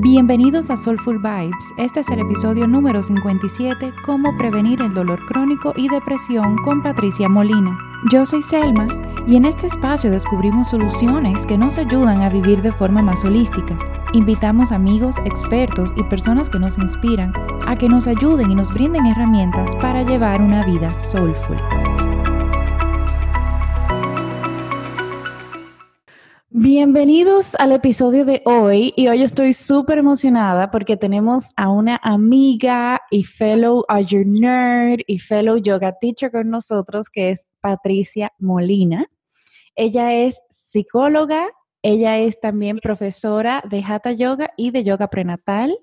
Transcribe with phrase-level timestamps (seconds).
[0.00, 1.74] Bienvenidos a Soulful Vibes.
[1.76, 7.28] Este es el episodio número 57, Cómo prevenir el dolor crónico y depresión con Patricia
[7.28, 7.76] Molina.
[8.12, 8.86] Yo soy Selma
[9.26, 13.76] y en este espacio descubrimos soluciones que nos ayudan a vivir de forma más holística.
[14.12, 17.32] Invitamos amigos, expertos y personas que nos inspiran
[17.66, 21.58] a que nos ayuden y nos brinden herramientas para llevar una vida soulful.
[26.60, 33.00] Bienvenidos al episodio de hoy y hoy estoy súper emocionada porque tenemos a una amiga
[33.12, 39.08] y fellow Azure Nerd y fellow Yoga Teacher con nosotros que es Patricia Molina.
[39.76, 41.46] Ella es psicóloga,
[41.80, 45.78] ella es también profesora de Hatha Yoga y de Yoga Prenatal,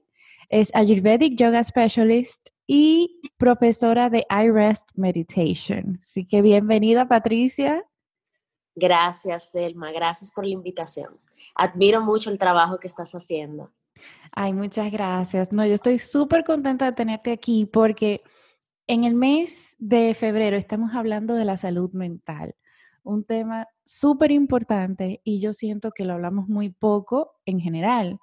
[0.49, 5.99] es Ayurvedic Yoga Specialist y profesora de iRest Meditation.
[6.01, 7.85] Así que bienvenida Patricia.
[8.75, 9.91] Gracias, Selma.
[9.91, 11.17] Gracias por la invitación.
[11.55, 13.71] Admiro mucho el trabajo que estás haciendo.
[14.31, 15.51] Ay, muchas gracias.
[15.53, 18.21] No, yo estoy súper contenta de tenerte aquí porque
[18.87, 22.55] en el mes de febrero estamos hablando de la salud mental,
[23.03, 28.19] un tema súper importante y yo siento que lo hablamos muy poco en general.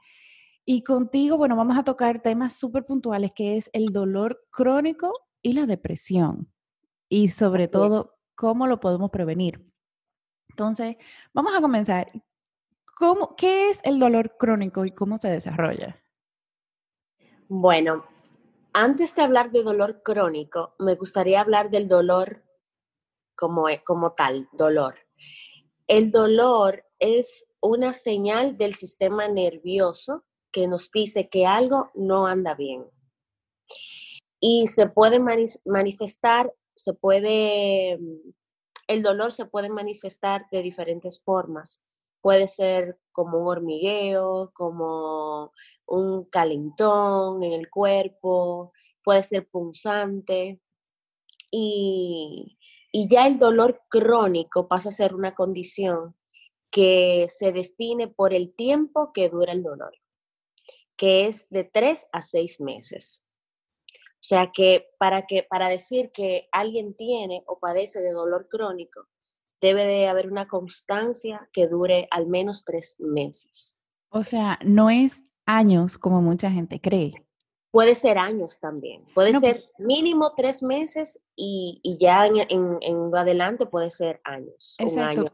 [0.64, 5.54] Y contigo, bueno, vamos a tocar temas súper puntuales que es el dolor crónico y
[5.54, 6.52] la depresión.
[7.08, 9.71] Y sobre todo, cómo lo podemos prevenir.
[10.52, 10.96] Entonces,
[11.32, 12.08] vamos a comenzar.
[12.94, 15.98] ¿Cómo, ¿Qué es el dolor crónico y cómo se desarrolla?
[17.48, 18.04] Bueno,
[18.74, 22.44] antes de hablar de dolor crónico, me gustaría hablar del dolor
[23.34, 24.94] como, e, como tal, dolor.
[25.86, 32.54] El dolor es una señal del sistema nervioso que nos dice que algo no anda
[32.54, 32.86] bien.
[34.38, 35.18] Y se puede
[35.64, 37.98] manifestar, se puede
[38.92, 41.82] el dolor se puede manifestar de diferentes formas.
[42.20, 45.52] Puede ser como un hormigueo, como
[45.86, 50.60] un calentón en el cuerpo, puede ser punzante.
[51.50, 52.58] Y,
[52.92, 56.16] y ya el dolor crónico pasa a ser una condición
[56.70, 59.92] que se define por el tiempo que dura el dolor,
[60.96, 63.26] que es de tres a seis meses.
[64.22, 69.08] O sea que para, que para decir que alguien tiene o padece de dolor crónico,
[69.60, 73.80] debe de haber una constancia que dure al menos tres meses.
[74.10, 77.14] O sea, no es años como mucha gente cree.
[77.72, 79.04] Puede ser años también.
[79.12, 84.76] Puede ser mínimo tres meses y, ya en, en, adelante puede ser años.
[84.78, 85.32] Exacto.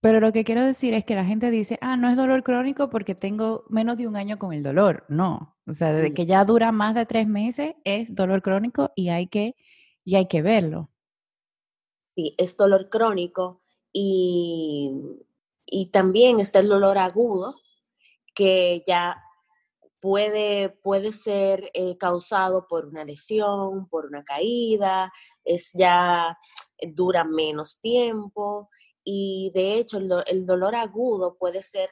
[0.00, 2.88] Pero lo que quiero decir es que la gente dice, ah, no es dolor crónico
[2.88, 5.04] porque tengo menos de un año con el dolor.
[5.08, 9.10] No, o sea, desde que ya dura más de tres meses es dolor crónico y
[9.10, 9.56] hay que,
[10.04, 10.90] y hay que verlo.
[12.14, 13.60] Sí, es dolor crónico
[13.92, 14.90] y,
[15.66, 17.56] y también está el dolor agudo
[18.34, 19.22] que ya
[20.00, 25.12] puede, puede ser eh, causado por una lesión, por una caída,
[25.44, 26.38] es ya
[26.94, 28.70] dura menos tiempo
[29.04, 31.90] y de hecho el, dolor agudo puede ser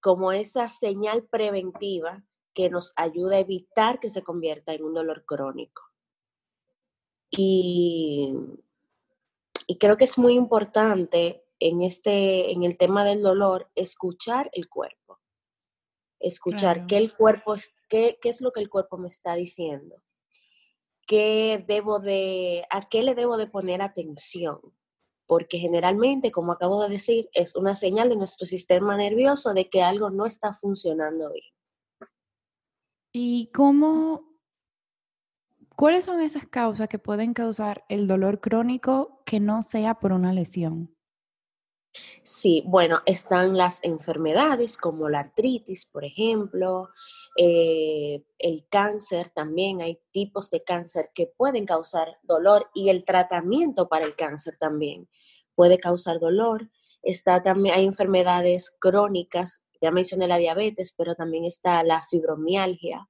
[0.00, 2.24] como esa señal preventiva
[2.54, 5.82] que nos ayuda a evitar que se convierta en un dolor crónico.
[7.30, 8.34] Y,
[9.66, 14.68] y, creo que es muy importante en, este, en el tema del dolor escuchar el
[14.68, 15.20] cuerpo.
[16.18, 17.54] Escuchar qué el cuerpo
[17.88, 20.02] qué, qué es lo que el cuerpo me está diciendo.
[21.06, 24.60] ¿Qué debo de, a qué le debo de poner atención?
[25.30, 29.80] Porque generalmente, como acabo de decir, es una señal de nuestro sistema nervioso de que
[29.80, 32.10] algo no está funcionando bien.
[33.12, 34.24] ¿Y cómo,
[35.76, 40.32] cuáles son esas causas que pueden causar el dolor crónico que no sea por una
[40.32, 40.96] lesión?
[42.22, 46.90] Sí, bueno, están las enfermedades como la artritis, por ejemplo,
[47.36, 53.88] eh, el cáncer también, hay tipos de cáncer que pueden causar dolor y el tratamiento
[53.88, 55.08] para el cáncer también
[55.60, 56.70] puede causar dolor.
[57.02, 63.08] Está también, hay enfermedades crónicas, ya mencioné la diabetes, pero también está la fibromialgia,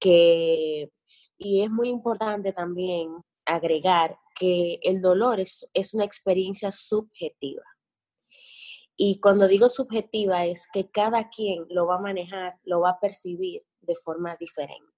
[0.00, 0.90] que,
[1.36, 3.12] y es muy importante también
[3.44, 7.62] agregar que el dolor es, es una experiencia subjetiva.
[9.00, 13.00] Y cuando digo subjetiva es que cada quien lo va a manejar, lo va a
[13.00, 14.92] percibir de forma diferente.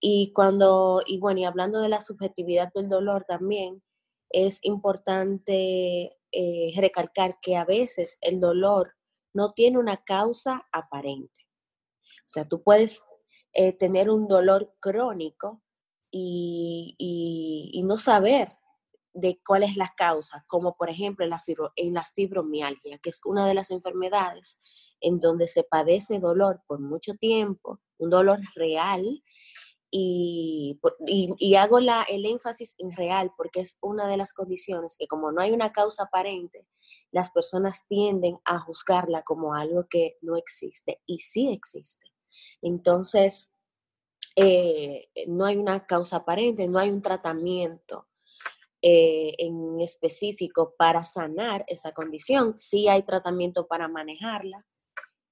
[0.00, 3.80] Y cuando, y bueno, y hablando de la subjetividad del dolor también,
[4.28, 8.94] es importante eh, recalcar que a veces el dolor
[9.32, 11.46] no tiene una causa aparente.
[12.26, 13.02] O sea, tú puedes
[13.52, 15.62] eh, tener un dolor crónico
[16.10, 18.48] y, y, no saber
[19.14, 23.54] de cuál es la causa, como por ejemplo en la, fibromialgia, que es una de
[23.54, 24.60] las enfermedades
[25.00, 29.22] en donde se padece dolor por mucho tiempo, un dolor real,
[29.94, 35.06] y, y, hago la, el énfasis en real porque es una de las condiciones que
[35.06, 36.66] como no hay una causa aparente,
[37.10, 42.06] las personas tienden a juzgarla como algo que no existe y sí existe.
[42.62, 43.54] Entonces,
[44.34, 48.08] eh, no hay una causa aparente, no hay un tratamiento
[48.84, 54.66] eh, en específico para sanar esa condición, sí hay tratamiento para manejarla.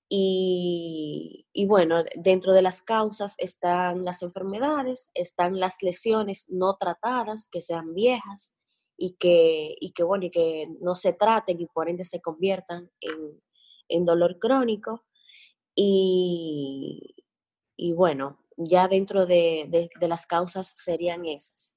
[0.08, 7.61] Y, bueno, dentro de las causas están las enfermedades, están las lesiones no tratadas, que
[7.61, 8.55] sean viejas
[8.97, 12.91] y que, y que, bueno, y que no se traten y por ende se conviertan
[13.00, 15.05] en, dolor crónico.
[15.75, 17.17] Y,
[17.76, 21.75] y, bueno, ya dentro de las causas serían esas.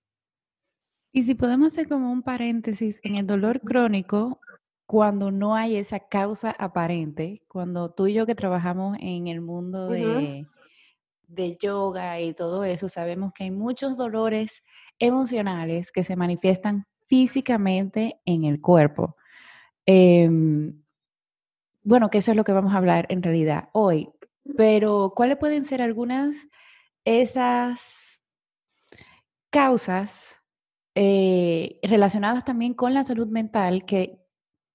[1.15, 4.41] Y si podemos hacer como un paréntesis en el dolor crónico,
[4.87, 9.89] cuando no hay esa causa aparente, cuando tú y yo que trabajamos en el mundo
[9.89, 10.47] de,
[11.61, 14.63] yoga y todo eso, sabemos que hay muchos dolores
[14.97, 19.15] emocionales que se manifiestan físicamente en el cuerpo.
[19.85, 20.81] Em,
[21.83, 24.09] bueno, que eso es lo que vamos a hablar en realidad hoy.
[24.57, 26.35] Pero, ¿cuáles pueden ser algunas
[27.05, 28.19] esas
[29.51, 30.42] causas
[30.95, 34.19] eh, relacionadas también con la salud mental que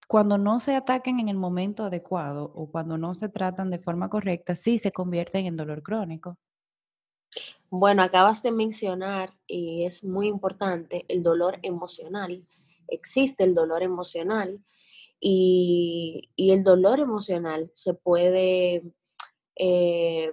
[0.08, 4.08] cuando no se ataquen en el momento adecuado o cuando no se tratan de forma
[4.08, 6.38] correcta, sí se convierten en dolor crónico.
[7.70, 12.42] Bueno, acabas de mencionar, y es muy importante, el dolor emocional.
[12.88, 14.64] Existe el dolor emocional
[15.20, 18.82] y, el dolor emocional se puede,
[19.56, 20.32] eh,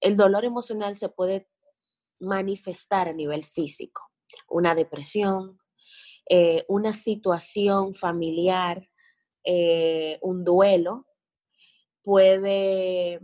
[0.00, 1.48] el dolor emocional se puede
[2.20, 4.13] manifestar a nivel físico
[4.48, 5.58] una depresión,
[6.28, 8.88] eh, una situación familiar,
[9.44, 11.06] eh, un duelo,
[12.02, 13.20] puede,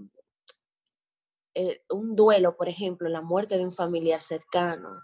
[1.54, 5.00] eh, un duelo, por ejemplo, la muerte de un familiar cercano,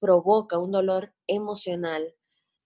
[0.00, 2.14] provoca un dolor emocional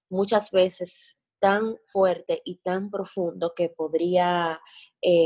[0.09, 4.61] muchas veces tan fuerte y tan profundo que podría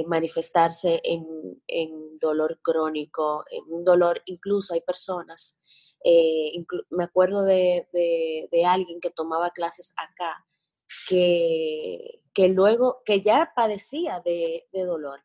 [0.07, 1.27] manifestarse en,
[1.67, 5.59] en, dolor crónico, en un dolor, incluso hay personas
[6.05, 7.87] eh, me acuerdo de,
[8.67, 10.47] alguien que tomaba clases acá,
[11.09, 15.21] que, que luego, que ya padecía de, dolor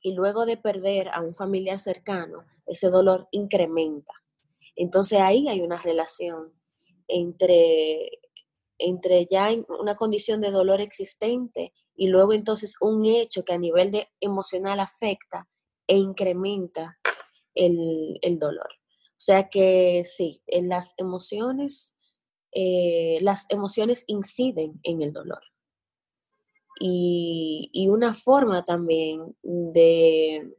[0.00, 4.12] y luego de perder a un familiar cercano, ese dolor incrementa.
[4.76, 6.52] Entonces ahí hay una relación
[7.08, 8.20] entre,
[8.78, 13.90] entre ya una condición de dolor existente y luego entonces un hecho que a nivel
[13.90, 15.48] de emocional afecta
[15.86, 16.98] e incrementa
[17.54, 18.68] el dolor.
[19.24, 21.94] Sea que sí, en las emociones,
[22.52, 25.40] eh, las emociones inciden en el dolor.
[26.78, 30.54] Y, una forma también de,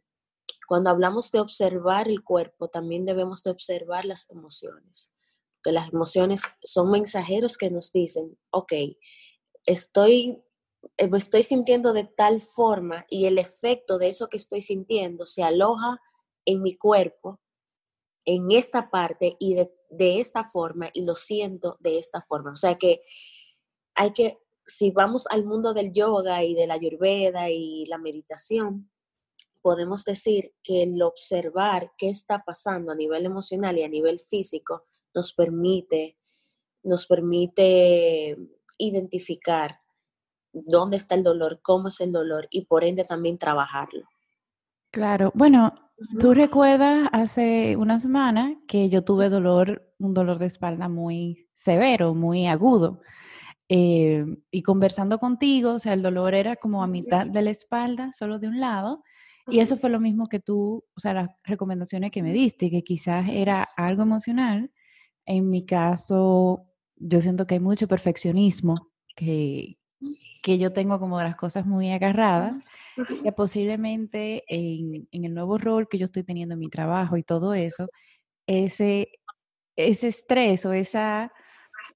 [0.68, 5.14] cuando hablamos de observar el cuerpo, también debemos de observar las emociones.
[5.58, 8.74] Porque las emociones son mensajeros que nos dicen, ok,
[9.68, 10.44] estoy,
[10.98, 15.44] eh, estoy sintiendo de tal forma y el efecto de eso que estoy sintiendo se
[15.44, 16.02] aloja
[16.46, 17.40] en mi cuerpo
[18.26, 19.72] en esta parte y de,
[20.20, 22.52] esta forma y lo siento de esta forma.
[22.52, 23.02] O sea que
[23.94, 28.92] hay que, si vamos al mundo del yoga y de la ayurveda y la meditación,
[29.62, 34.86] podemos decir que el observar qué está pasando a nivel emocional y a nivel físico
[35.14, 36.18] nos permite,
[36.84, 38.38] nos permite
[38.78, 39.80] identificar
[40.52, 44.08] dónde está el dolor, cómo es el dolor y por ende también trabajarlo.
[44.96, 45.74] Claro, bueno,
[46.22, 52.14] tú recuerdas hace una semana que yo tuve dolor, un dolor de espalda muy severo,
[52.16, 53.02] muy agudo.
[53.68, 58.12] Eh, y conversando contigo, o sea, el dolor era como a mitad de la espalda,
[58.14, 59.04] solo de un lado.
[59.50, 62.86] Y eso fue lo mismo que tú, o sea, las recomendaciones que me diste, que
[62.86, 64.72] quizás era algo emocional.
[65.26, 69.78] En mi caso, yo siento que hay mucho perfeccionismo, que,
[70.46, 72.60] que yo tengo como las cosas muy agarradas,
[73.24, 77.56] que posiblemente en, el nuevo rol que yo estoy teniendo en mi trabajo y todo
[77.56, 77.90] eso,
[78.46, 79.10] ese,
[79.76, 81.34] ese estrés o esa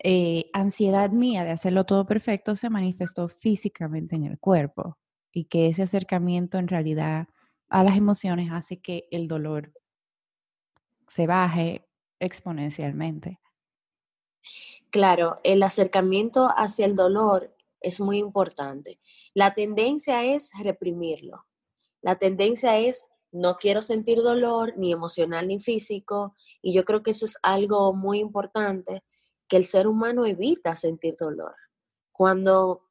[0.04, 4.98] eh, ansiedad mía de hacerlo todo perfecto se manifestó físicamente en el cuerpo
[5.32, 7.28] y que ese acercamiento en realidad
[7.70, 9.74] a las emociones hace que el dolor
[11.08, 11.88] se baje
[12.20, 13.40] exponencialmente.
[14.90, 19.00] Claro, el acercamiento hacia el dolor es muy importante.
[19.34, 21.46] La tendencia es reprimirlo.
[22.02, 27.12] La tendencia es no quiero sentir dolor, ni emocional ni físico, y yo creo que
[27.12, 29.04] eso es algo muy importante
[29.48, 31.56] que el ser humano evita sentir dolor,
[32.12, 32.82] cuando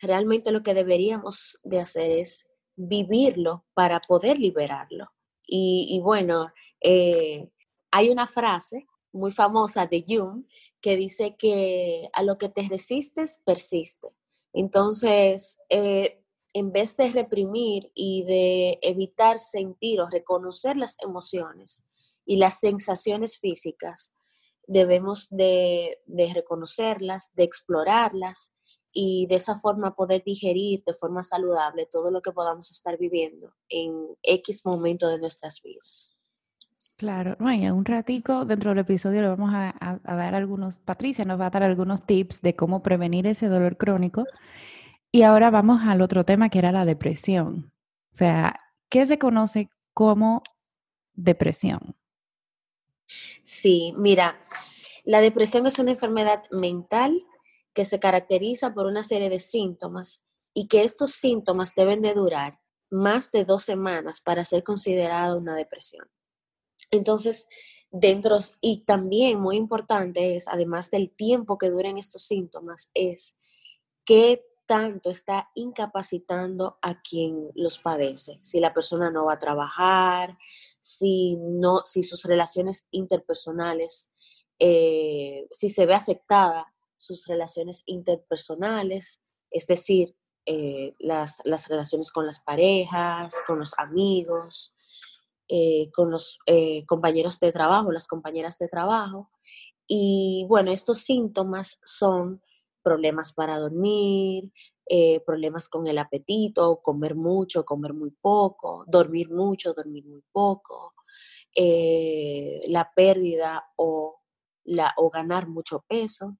[0.00, 5.10] realmente lo que deberíamos de hacer es vivirlo para poder liberarlo.
[5.50, 6.52] Y, bueno,
[6.82, 7.48] eh,
[7.90, 10.44] hay una frase muy famosa de Jung
[10.82, 14.08] que dice que a lo que te resistes, persiste.
[14.52, 16.22] Entonces, eh,
[16.54, 21.84] en vez de reprimir y de evitar sentir o reconocer las emociones
[22.24, 24.14] y las sensaciones físicas,
[24.66, 25.98] debemos de,
[26.34, 28.52] reconocerlas, de explorarlas
[28.92, 33.54] y de esa forma poder digerir de forma saludable todo lo que podamos estar viviendo
[33.68, 36.10] en X momento de nuestras vidas.
[36.98, 41.24] Claro, no, y un ratico dentro del episodio le vamos a, a, dar algunos, Patricia
[41.24, 44.24] nos va a dar algunos tips de cómo prevenir ese dolor crónico.
[45.12, 47.72] Y ahora vamos al otro tema que era la depresión.
[48.12, 50.42] O sea, ¿qué se conoce como
[51.14, 51.94] depresión?
[53.44, 54.40] Sí, mira,
[55.04, 57.12] la depresión es una enfermedad mental
[57.74, 62.58] que se caracteriza por una serie de síntomas y que estos síntomas deben de durar
[62.90, 66.08] más de dos semanas para ser considerada una depresión.
[66.90, 67.48] Entonces,
[67.90, 73.36] dentro, y también muy importante es, además del tiempo que duren estos síntomas, es
[74.04, 78.38] qué tanto está incapacitando a quien los padece.
[78.42, 80.36] Si la persona no va a trabajar,
[80.78, 84.12] si, no, si sus relaciones interpersonales,
[84.58, 90.14] eh, si se ve afectada sus relaciones interpersonales, es decir,
[90.44, 94.74] eh, las, relaciones con las parejas, con los amigos,
[95.48, 96.38] eh, con los
[96.86, 99.30] compañeros de trabajo, las compañeras de trabajo.
[99.86, 102.42] Y bueno, estos síntomas son
[102.82, 104.52] problemas para dormir,
[104.90, 110.92] eh, problemas con el apetito, comer mucho, comer muy poco, dormir mucho, dormir muy poco,
[111.54, 114.20] eh, la pérdida o,
[114.64, 116.38] la, o ganar mucho peso,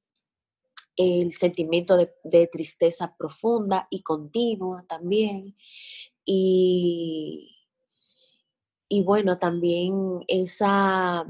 [0.96, 5.54] el sentimiento de, tristeza profunda y continua también.
[6.24, 7.57] Y,
[8.88, 11.26] y bueno, también esa,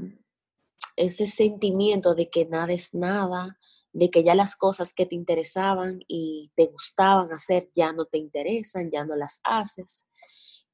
[0.95, 3.57] ese sentimiento de que nada es nada,
[3.91, 8.17] de que ya las cosas que te interesaban y te gustaban hacer ya no te
[8.17, 10.05] interesan, ya no las haces.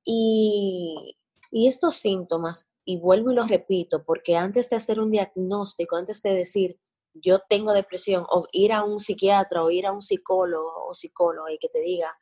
[0.03, 1.17] Y,
[1.51, 6.33] estos síntomas, y vuelvo y lo repito, porque antes de hacer un diagnóstico, antes de
[6.33, 6.79] decir
[7.13, 11.47] yo tengo depresión, o ir a un psiquiatra o ir a un psicólogo o psicólogo
[11.47, 12.13] y que te diga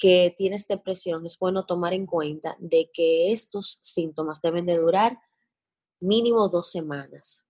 [0.00, 5.20] que tienes depresión, es bueno tomar en cuenta de que estos síntomas deben de durar
[6.00, 7.44] mínimo dos semanas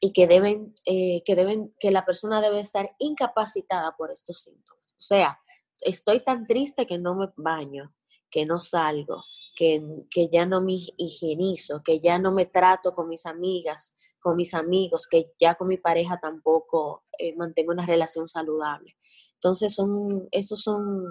[0.00, 4.82] y que deben, eh, que deben, que la persona debe estar incapacitada por estos síntomas.
[4.92, 5.38] O sea,
[5.82, 7.94] estoy tan triste que no me baño,
[8.30, 9.22] que no salgo,
[9.54, 14.36] que, que ya no me higienizo, que ya no me trato con mis amigas, con
[14.36, 18.96] mis amigos, que ya con mi pareja tampoco eh, mantengo una relación saludable.
[19.34, 21.04] Entonces, son, esos son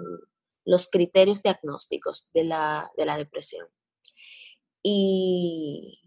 [0.68, 3.66] los criterios diagnósticos de la, de la depresión.
[4.82, 5.98] Y,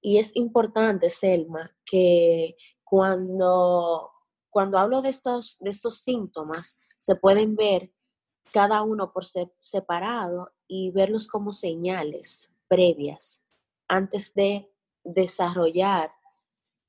[0.00, 4.10] y es importante, Selma, que cuando,
[4.50, 7.92] cuando hablo de estos, de estos síntomas, se pueden ver
[8.50, 9.24] cada uno por
[9.60, 13.44] separado y verlos como señales previas
[13.86, 14.68] antes de
[15.04, 16.12] desarrollar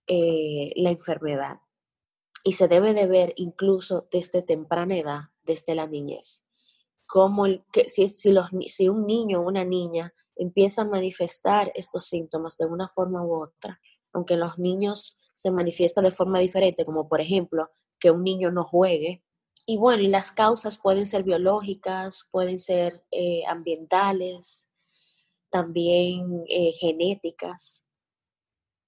[0.07, 1.59] eh, la enfermedad.
[2.43, 6.43] Y se debe de ver incluso desde temprana edad, desde la niñez.
[7.05, 12.57] Como el, que, si, si un niño o una niña empieza a manifestar estos síntomas
[12.57, 13.79] de una forma u otra,
[14.13, 17.69] aunque los niños se manifiesta de forma diferente, como por ejemplo
[17.99, 19.23] que un niño no juegue.
[19.65, 24.69] Y bueno, y las causas pueden ser biológicas, pueden ser eh, ambientales,
[25.49, 27.85] también eh, genéticas.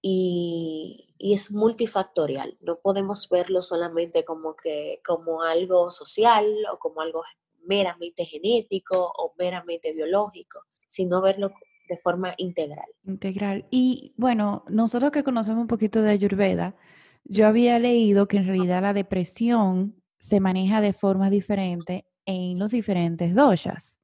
[0.01, 2.57] Y, y, es multifactorial.
[2.62, 7.24] No podemos verlo solamente como, que, como algo social o como algo
[7.65, 11.51] meramente genético o meramente biológico sino verlo
[11.88, 12.86] de forma integral.
[13.03, 13.65] Integral.
[13.69, 16.75] Y bueno, nosotros que conocemos un poquito de Ayurveda,
[17.24, 22.72] yo había leído que en realidad la depresión se maneja de forma diferente en los
[22.72, 24.00] diferentes doshas.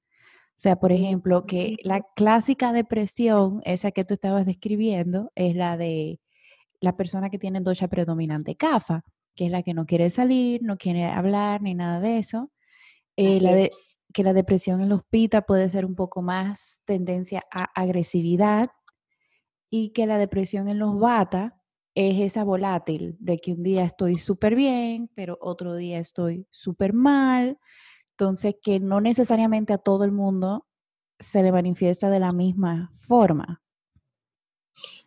[0.50, 5.76] O sea, por ejemplo, que la clásica depresión, esa que tú estabas describiendo, es la
[5.76, 6.20] de
[6.80, 9.04] la persona que tiene dosha predominante kafa,
[9.36, 12.52] que es la que no quiere salir, no quiere hablar ni nada de eso.
[13.18, 13.72] Eh, la de,
[14.14, 18.72] que la depresión en los pita puede ser un poco más tendencia a agresividad
[19.70, 21.62] y que la depresión en los bata
[21.96, 26.94] es esa volátil de que un día estoy súper bien, pero otro día estoy súper
[26.94, 27.60] mal.
[28.12, 30.68] Entonces, que no necesariamente a todo el mundo
[31.20, 33.62] se le manifiesta de la misma forma.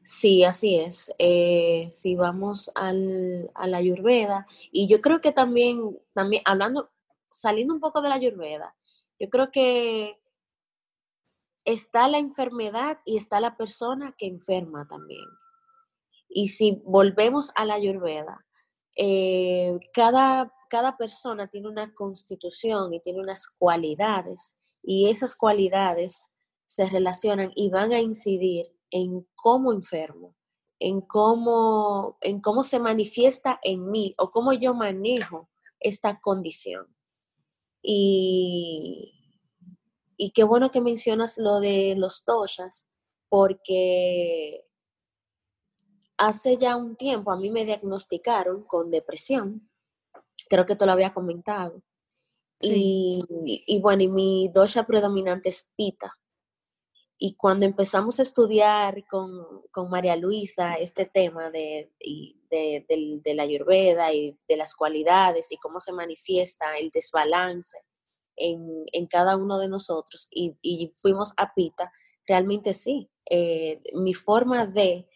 [0.02, 1.12] Sí, así es.
[1.18, 6.90] Eh, si vamos al, a la Ayurveda, y yo creo que también, también, hablando,
[7.34, 8.76] saliendo un poco de la Ayurveda,
[9.18, 10.20] yo creo que
[11.64, 15.26] está la enfermedad y está la persona que enferma también.
[16.28, 18.44] Y si volvemos a la Ayurveda,
[18.96, 26.30] eh, cada, cada persona tiene una constitución y tiene unas cualidades, y esas cualidades
[26.66, 30.36] se relacionan y van a incidir en cómo enfermo,
[30.78, 35.48] en cómo, en cómo se manifiesta en mí o cómo yo manejo
[35.80, 36.94] esta condición.
[37.86, 39.12] Y,
[40.16, 42.86] y qué bueno que mencionas lo de los doshas,
[43.28, 44.64] porque
[46.16, 49.68] hace ya un tiempo a mí me diagnosticaron con depresión,
[50.48, 51.82] creo que te lo había comentado.
[52.60, 53.22] Y,
[53.66, 56.16] y, bueno, y mi dosha predominante es pita.
[57.16, 61.92] Y cuando empezamos a estudiar con, María Luisa este tema de,
[62.50, 67.78] de, la ayurveda y de las cualidades y cómo se manifiesta el desbalance
[68.36, 71.92] en, cada uno de nosotros y, fuimos a Pita,
[72.26, 75.06] realmente sí, eh, mi forma de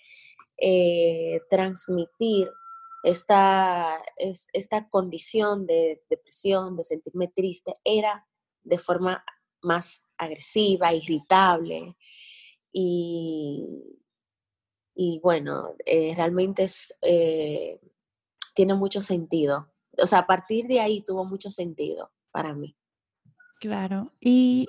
[0.57, 2.51] eh, transmitir
[3.03, 8.27] esta, esta condición de depresión, de sentirme triste, era
[8.63, 9.25] de forma
[9.63, 11.97] más agresiva, irritable
[12.73, 13.67] y,
[14.95, 16.67] y bueno, eh, realmente
[17.03, 17.81] eh,
[18.55, 19.73] tiene mucho sentido.
[19.97, 22.77] O sea, a partir de ahí tuvo mucho sentido para mí.
[23.61, 24.13] Claro.
[24.21, 24.69] ¿Y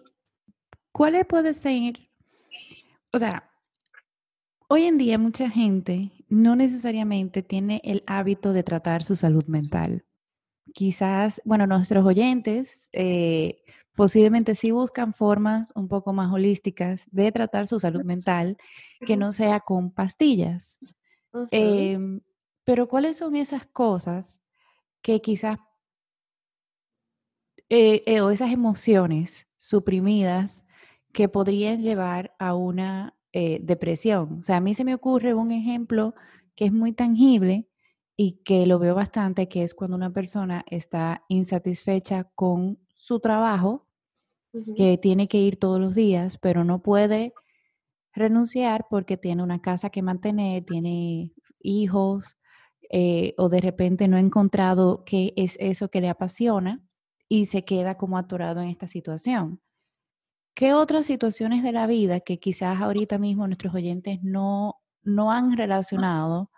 [0.91, 2.00] cuáles puede ser?
[3.12, 3.51] O sea,
[4.68, 10.06] hoy en día mucha gente no necesariamente tiene el hábito de tratar su salud mental.
[10.74, 13.63] Quizás, bueno, nuestros oyentes eh,
[14.00, 18.56] posiblemente sí buscan formas un poco más holísticas de tratar su salud mental
[19.06, 20.79] que no sea con pastillas.
[21.51, 22.22] Em,
[22.63, 24.39] pero ¿cuáles son esas cosas
[25.01, 25.58] que quizás,
[27.68, 30.63] eh, eh, o esas emociones suprimidas
[31.12, 34.39] que podrían llevar a una eh, depresión?
[34.39, 36.15] O sea, a mí se me ocurre un ejemplo
[36.56, 37.67] que es muy tangible
[38.15, 43.88] y que lo veo bastante, que es cuando una persona está insatisfecha con su trabajo
[44.76, 47.34] que tiene que ir todos los días, pero no puede
[48.14, 52.38] renunciar porque tiene una casa que mantener, tiene hijos,
[52.92, 56.82] eh, o de repente no ha encontrado qué es eso que le apasiona
[57.28, 59.62] y se queda como atorado en esta situación.
[60.56, 65.56] ¿Qué otras situaciones de la vida que quizás ahorita mismo nuestros oyentes no, no han
[65.56, 66.50] relacionado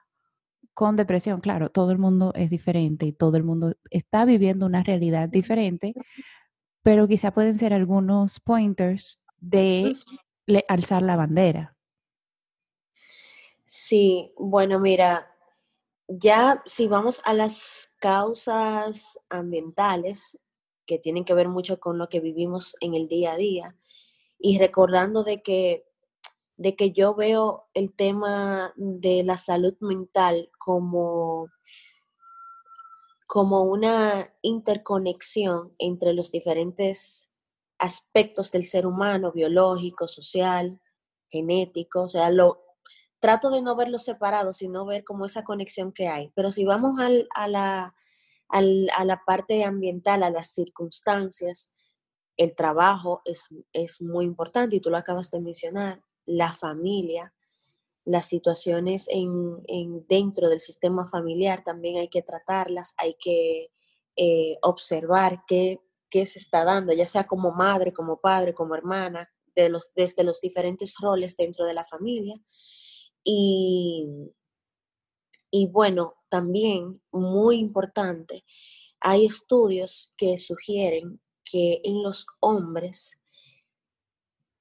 [0.74, 1.42] con depresión?
[1.42, 5.94] Claro, todo el mundo es diferente y todo el mundo está viviendo una realidad diferente,
[6.84, 9.96] pero quizá pueden ser algunos pointers de
[10.68, 11.76] alzar la bandera.
[13.66, 15.32] Sí, bueno, mira,
[16.08, 20.40] ya si vamos a las causas ambientales
[20.86, 23.76] que tienen que ver mucho con lo que vivimos en el día a día
[24.38, 25.86] y recordando de que
[26.58, 31.48] de que yo veo el tema de la salud mental como
[33.32, 37.32] como una interconexión entre los diferentes
[37.80, 40.82] aspectos del ser humano, biológico, social,
[41.30, 42.62] genético, o sea, lo,
[43.22, 46.30] trato de no verlos separados, sino ver como esa conexión que hay.
[46.36, 47.94] Pero si vamos a, la,
[49.26, 51.72] parte ambiental, a las circunstancias,
[52.36, 57.34] el trabajo es muy importante y tú lo acabas de mencionar, la familia,
[58.06, 59.64] las situaciones en,
[60.08, 63.70] dentro del sistema familiar también hay que tratarlas, hay que
[64.16, 65.80] eh, observar qué,
[66.12, 70.42] se está dando, ya sea como madre, como padre, como hermana, de los, desde los
[70.42, 72.36] diferentes roles dentro de la familia.
[73.24, 74.08] Y,
[75.52, 78.44] y bueno, también muy importante,
[79.00, 83.20] hay estudios que sugieren que en los hombres,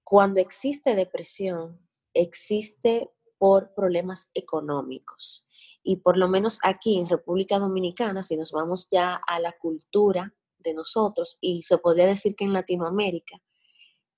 [0.02, 1.78] cuando existe depresión,
[2.14, 5.46] existe por problemas económicos.
[5.82, 10.34] Y por lo menos aquí en República Dominicana, si nos vamos ya a la cultura
[10.58, 13.40] de nosotros, y se podría decir que en Latinoamérica,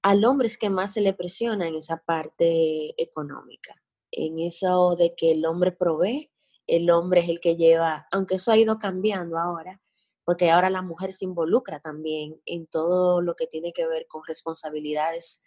[0.03, 3.81] al hombre es que más se le presiona en esa parte económica,
[4.11, 6.33] en eso de que el hombre provee,
[6.67, 9.81] el hombre es el que lleva, aunque eso ha ido cambiando ahora,
[10.25, 14.23] porque ahora la mujer se involucra también en todo lo que tiene que ver con
[14.27, 15.45] responsabilidades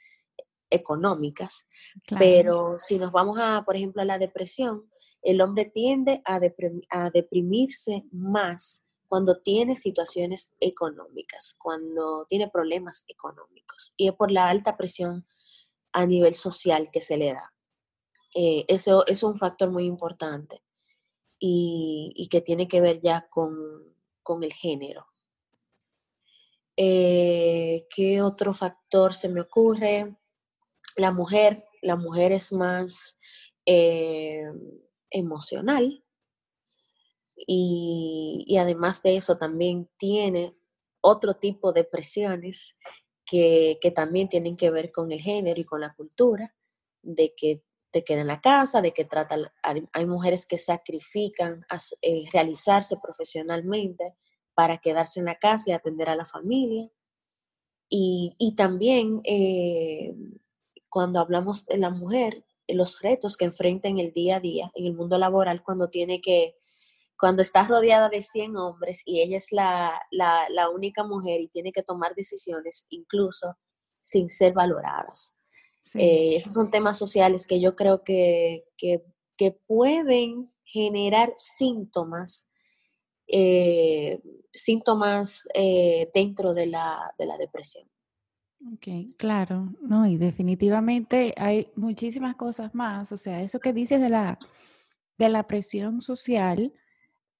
[0.69, 1.67] económicas,
[2.17, 4.89] pero si nos vamos a, por ejemplo, a la depresión,
[5.21, 6.39] el hombre tiende a,
[6.89, 14.49] a deprimirse más cuando tiene situaciones económicas, cuando tiene problemas económicos, y es por la
[14.49, 15.25] alta presión
[15.93, 17.53] a nivel social que se le da.
[18.33, 20.61] Eh, eso es un factor muy importante
[21.39, 25.07] y, que tiene que ver ya con, el género.
[26.75, 30.17] Eh, ¿Qué otro factor se me ocurre?
[30.95, 33.19] La mujer, la mujer es más
[33.65, 34.43] eh,
[35.09, 36.03] emocional
[37.35, 40.55] y, además de eso también tiene
[41.01, 42.77] otro tipo de presiones
[43.25, 46.55] que, que, también tienen que ver con el género y con la cultura,
[47.01, 51.77] de que te queda en la casa, de que trata, hay mujeres que sacrifican a,
[52.01, 54.15] eh, realizarse profesionalmente
[54.53, 56.89] para quedarse en la casa y atender a la familia.
[57.87, 60.13] Y, y también eh,
[60.95, 64.85] cuando hablamos de la mujer, los retos que enfrenta en el día a día, en
[64.85, 66.55] el mundo laboral, cuando tiene que,
[67.19, 71.49] cuando está rodeada de 100 hombres y ella es la, la, la única mujer y
[71.49, 73.57] tiene que tomar decisiones incluso
[73.99, 75.35] sin ser valoradas.
[75.95, 78.63] Eh, esos son temas sociales que yo creo que,
[79.67, 82.47] pueden generar síntomas,
[83.27, 84.21] eh,
[84.53, 87.85] síntomas eh, dentro de la, depresión.
[88.61, 93.11] Ok, claro, no, y definitivamente hay muchísimas cosas más.
[93.11, 94.39] O sea, eso que dices de la,
[95.17, 96.73] de la presión social,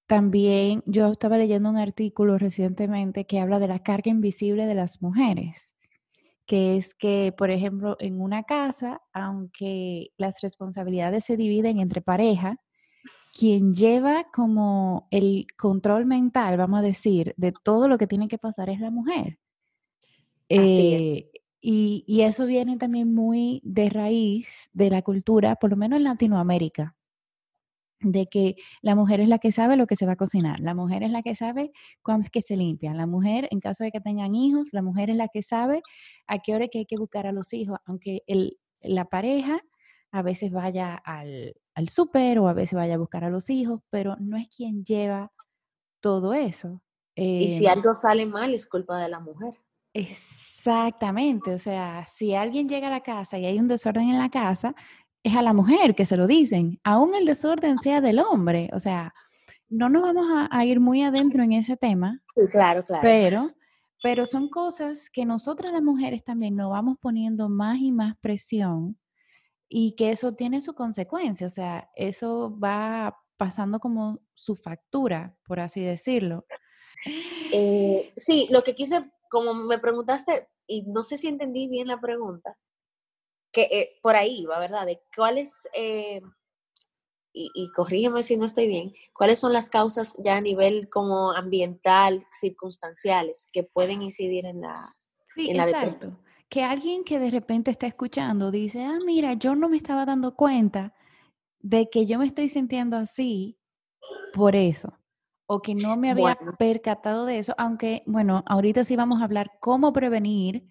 [0.08, 5.02] también yo estaba leyendo un artículo recientemente que habla de la carga invisible de las
[5.02, 5.76] mujeres
[6.48, 12.58] que es que, por ejemplo, en una casa, aunque las responsabilidades se dividen entre pareja,
[13.34, 18.38] quien lleva como el control mental, vamos a decir, de todo lo que tiene que
[18.38, 19.40] pasar es la mujer.
[20.50, 25.98] Eh, y, y, eso viene también muy de raíz de la cultura, por lo menos
[25.98, 26.96] en Latinoamérica
[28.00, 30.74] de que la mujer es la que sabe lo que se va a cocinar, la
[30.74, 31.72] mujer es la que sabe
[32.04, 35.10] cuándo es que se limpia, la mujer, en caso de que tengan hijos, la mujer
[35.10, 35.82] es la que sabe
[36.28, 39.62] a qué hora que hay que buscar a los hijos, aunque el, la pareja
[40.12, 43.82] a veces vaya al, al súper o a veces vaya a buscar a los hijos,
[43.90, 45.32] pero no es quien lleva
[46.00, 46.82] todo eso.
[47.16, 49.56] y si em algo sale mal, es culpa de la mujer.
[49.96, 54.30] Exactamente, o sea, si alguien llega a la casa y hay un desorden en la
[54.30, 54.76] casa,
[55.24, 58.80] es a la mujer que se lo dicen, aún el desorden sea del hombre, o
[58.80, 59.14] sea,
[59.70, 62.22] no nos vamos a, ir muy adentro en ese tema.
[62.36, 63.02] Sí, claro, claro.
[63.04, 63.52] Pero,
[64.04, 68.98] pero son cosas que nosotras las mujeres también nos vamos poniendo más y más presión
[69.70, 75.62] y que eso tiene su consecuencia, o sea, eso va pasando como su factura, por
[75.62, 76.46] así decirlo.
[77.52, 82.00] Eh, sí, lo que quise, como me preguntaste, y no sé si entendí bien la
[82.00, 82.58] pregunta,
[83.52, 84.86] que eh, por ahí va, ¿verdad?
[84.86, 86.22] De cuáles, eh,
[87.34, 91.32] y, y, corrígeme si no estoy bien, cuáles son las causas ya a nivel como
[91.32, 94.90] ambiental, circunstanciales, que pueden incidir en la,
[95.36, 96.18] sí, exacto.
[96.50, 100.36] Que alguien que de repente está escuchando dice, ah, mira, yo no me estaba dando
[100.36, 100.94] cuenta
[101.60, 103.58] de que yo me estoy sintiendo así
[104.34, 104.98] por eso,
[105.48, 109.52] o que no me había percatado de eso, aunque, bueno, ahorita sí vamos a hablar
[109.60, 110.66] cómo prevenir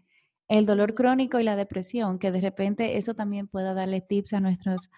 [0.48, 4.40] el dolor crónico y la depresión, que de repente eso también pueda darle tips a
[4.40, 4.90] nuestros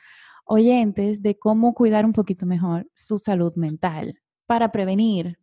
[0.46, 5.38] oyentes de cómo cuidar un poquito mejor su salud mental para prevenir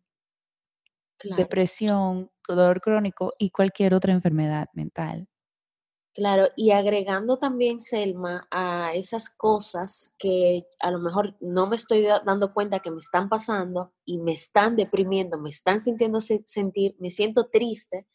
[1.35, 5.27] depresión, dolor crónico y cualquier otra enfermedad mental.
[6.13, 12.03] Claro, y agregando también, Selma, a esas cosas que a lo mejor no me estoy
[12.03, 17.09] dando cuenta que me están pasando y me están deprimiendo, me están sintiendo sentir, me
[17.09, 18.05] siento triste,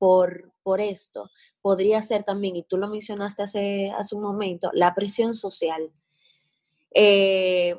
[0.00, 4.94] por, por esto podría ser también, y tú lo mencionaste hace, hace un momento, la
[4.94, 5.92] presión social.
[6.92, 7.76] Eh,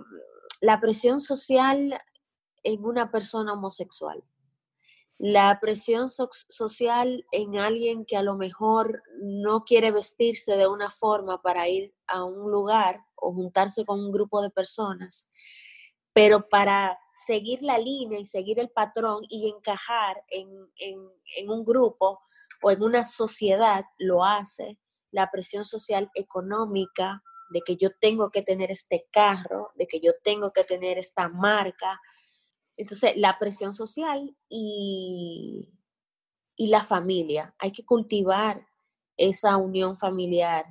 [0.61, 1.99] la presión social
[2.63, 4.23] en una persona homosexual.
[5.17, 11.41] La presión social en alguien que a lo mejor no quiere vestirse de una forma
[11.41, 15.29] para ir a un lugar o juntarse con un grupo de personas,
[16.13, 20.49] pero para seguir la línea y seguir el patrón y encajar en,
[21.47, 22.19] un grupo
[22.63, 24.79] o en una sociedad, lo hace.
[25.11, 30.13] La presión social económica de que yo tengo que tener este carro, de que yo
[30.23, 31.99] tengo que tener esta marca.
[32.81, 35.69] Entonces, la presión social y,
[36.55, 37.53] y la familia.
[37.59, 38.65] Hay que cultivar
[39.17, 40.65] esa unión familiar.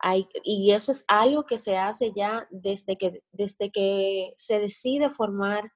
[0.00, 5.10] Hay, y eso es algo que se hace ya desde que, desde que se decide
[5.10, 5.70] formar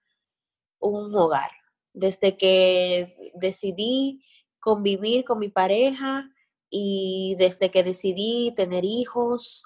[0.80, 1.52] un hogar.
[1.92, 4.24] Desde que decidí
[4.58, 6.28] convivir con mi pareja
[6.68, 9.62] y desde que decidí tener hijos,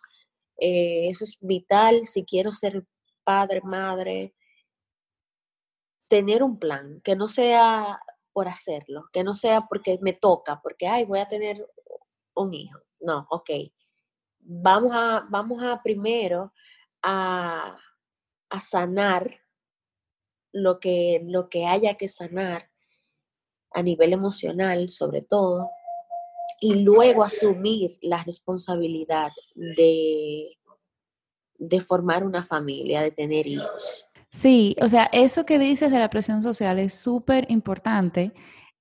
[0.58, 2.84] eh, eso es vital si quiero ser
[3.24, 4.34] padre, madre,
[6.10, 8.00] tener un plan, que no sea
[8.32, 11.64] por hacerlo, que no sea porque me toca, porque, ay, voy a tener
[12.34, 12.80] un hijo.
[13.00, 13.50] No, ok.
[14.40, 16.52] vamos a, vamos a primero
[17.02, 17.78] a,
[18.50, 19.40] a sanar
[20.52, 22.70] lo que, lo que haya que sanar
[23.72, 25.70] a nivel emocional sobre todo,
[26.60, 30.58] y luego asumir la responsabilidad de,
[31.56, 34.09] de formar una familia, de tener hijos.
[34.30, 38.32] Sí, o sea, eso que dices de la presión social es súper importante.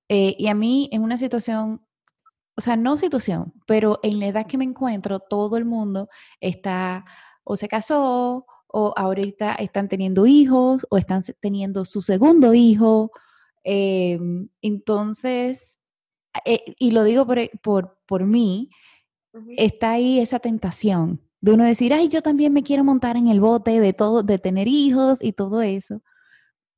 [0.08, 1.82] Eh, y a mí en una situación,
[2.56, 6.08] o sea, no situación, pero en la edad que me encuentro, todo el mundo
[6.40, 7.04] está
[7.44, 13.10] o se casó o ahorita están teniendo hijos o están teniendo su segundo hijo.
[13.64, 15.80] Em, entonces,
[16.44, 18.70] eh, y lo digo por, por, por mí,
[19.56, 23.40] está ahí esa tentación de uno decir, ay, yo también me quiero montar en el
[23.40, 26.02] bote de todo, de tener hijos y todo eso.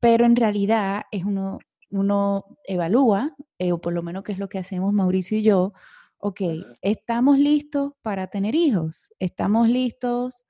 [0.00, 1.58] Pero en realidad es uno,
[1.90, 5.72] uno evalúa, eh, o por lo menos que es lo que hacemos Mauricio y yo,
[6.18, 6.40] ok,
[6.82, 10.44] estamos listos para tener hijos, estamos listos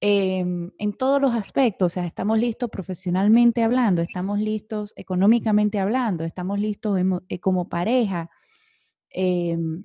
[0.00, 6.24] em, en todos los aspectos, o sea, estamos listos profesionalmente hablando, estamos listos económicamente hablando,
[6.24, 8.30] estamos listos eh, como pareja.
[9.10, 9.84] Em,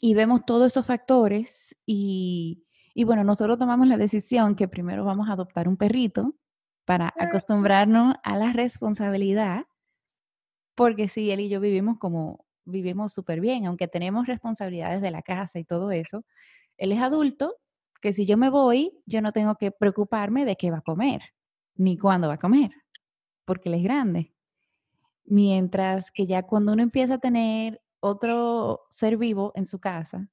[0.00, 2.63] y vemos todos esos factores y,
[2.94, 6.34] y bueno, nosotros tomamos la decisión que primero vamos a adoptar un perrito
[6.84, 9.64] para acostumbrarnos a la responsabilidad,
[10.76, 15.22] porque sí, él y yo vivimos como, vivimos súper bien, aunque tenemos responsabilidades de la
[15.22, 16.24] casa y todo eso,
[16.76, 17.56] él es adulto,
[18.00, 21.22] que si yo me voy, yo no tengo que preocuparme de qué va a comer,
[21.74, 22.70] ni cuándo va a comer,
[23.44, 24.34] porque él es grande.
[25.24, 30.28] Mientras que ya cuando uno empieza a tener otro ser vivo en su casa,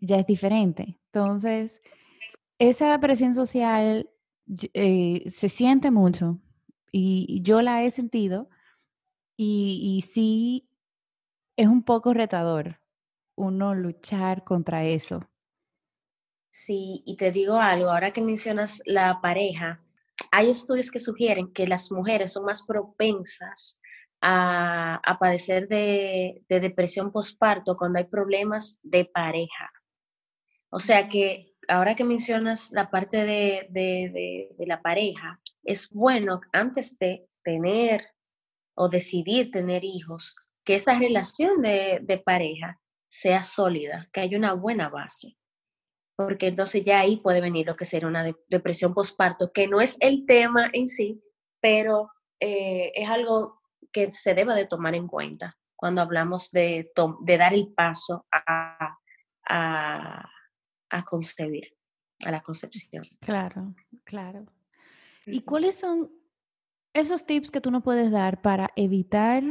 [0.00, 0.98] ya es diferente.
[1.12, 1.80] Entonces,
[2.58, 4.10] esa presión social
[4.74, 6.40] eh, se siente mucho
[6.90, 8.48] y, yo la he sentido
[9.36, 10.68] y, sí
[11.56, 12.80] es un poco retador
[13.36, 15.20] uno luchar contra eso.
[16.50, 19.80] Sí, y te digo algo, ahora que mencionas la pareja,
[20.32, 23.80] hay estudios que sugieren que las mujeres son más propensas
[24.20, 29.70] a, padecer de, de depresión postparto cuando hay problemas de pareja.
[30.70, 37.26] O sea que ahora que mencionas la parte de, la pareja, es bueno antes de
[37.44, 38.06] tener
[38.74, 44.88] o decidir tener hijos, que esa relación de, pareja sea sólida, que haya una buena
[44.88, 45.36] base.
[46.16, 49.96] Porque entonces ya ahí puede venir lo que sería una depresión postparto, que no es
[50.00, 51.22] el tema en sí,
[51.60, 53.60] pero eh, es algo
[53.92, 56.90] que se debe de tomar en cuenta cuando hablamos de,
[57.24, 60.28] dar el paso a
[61.04, 61.76] concebir,
[62.24, 63.04] a la concepción.
[63.20, 63.74] Claro,
[64.04, 64.46] claro.
[65.26, 66.10] ¿Y cuáles son
[66.94, 69.42] esos tips que tú no puedes dar para evitar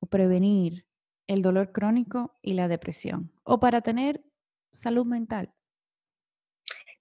[0.00, 0.86] o prevenir
[1.26, 4.24] el dolor crónico y la depresión o para tener
[4.72, 5.52] salud mental?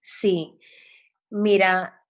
[0.02, 0.60] Sí,
[1.30, 2.06] mira,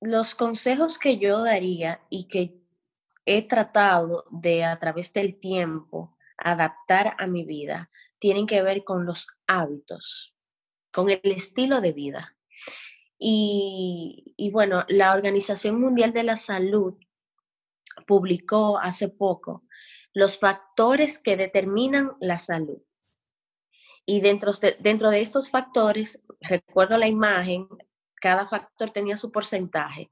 [0.00, 2.60] los consejos que yo daría y que
[3.26, 9.04] he tratado de a través del tiempo adaptar a mi vida tienen que ver con
[9.04, 10.34] los hábitos
[10.92, 12.36] con el estilo de vida.
[13.22, 16.94] Y, bueno, la Organización Mundial de la Salud
[18.06, 19.64] publicó hace poco
[20.14, 22.78] los factores que determinan la salud.
[24.06, 27.68] Y dentro de, dentro de estos factores, recuerdo la imagen,
[28.14, 30.10] cada factor tenía su porcentaje.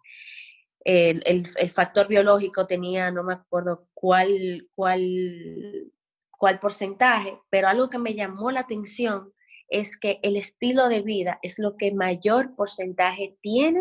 [0.84, 5.90] El, el, factor biológico tenía, no me acuerdo cuál, cuál,
[6.30, 9.32] cuál porcentaje, pero algo que me llamó la atención
[9.68, 13.80] es que el estilo de vida es lo que mayor porcentaje tiene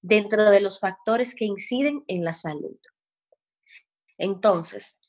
[0.00, 2.76] dentro de los factores que inciden en la salud.
[4.18, 5.00] Entonces,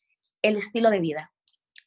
[0.41, 1.31] el estilo de vida.